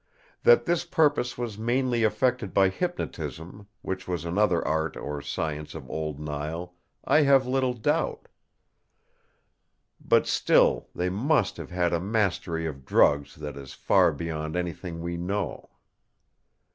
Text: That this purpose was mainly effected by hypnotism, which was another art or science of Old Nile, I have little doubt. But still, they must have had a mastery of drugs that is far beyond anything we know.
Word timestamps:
That 0.41 0.65
this 0.65 0.83
purpose 0.83 1.37
was 1.37 1.59
mainly 1.59 2.01
effected 2.01 2.55
by 2.55 2.69
hypnotism, 2.69 3.67
which 3.83 4.07
was 4.07 4.25
another 4.25 4.67
art 4.67 4.97
or 4.97 5.21
science 5.21 5.75
of 5.75 5.87
Old 5.91 6.19
Nile, 6.19 6.73
I 7.05 7.21
have 7.21 7.45
little 7.45 7.75
doubt. 7.75 8.27
But 10.03 10.25
still, 10.25 10.89
they 10.95 11.09
must 11.11 11.55
have 11.57 11.69
had 11.69 11.93
a 11.93 11.99
mastery 11.99 12.65
of 12.65 12.83
drugs 12.83 13.35
that 13.35 13.55
is 13.55 13.73
far 13.73 14.11
beyond 14.11 14.55
anything 14.55 15.01
we 15.01 15.17
know. 15.17 15.69